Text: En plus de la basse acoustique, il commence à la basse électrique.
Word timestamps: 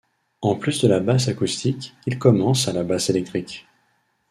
En 0.41 0.55
plus 0.55 0.81
de 0.81 0.87
la 0.87 0.99
basse 0.99 1.27
acoustique, 1.27 1.93
il 2.07 2.17
commence 2.17 2.67
à 2.67 2.73
la 2.73 2.83
basse 2.83 3.11
électrique. 3.11 3.67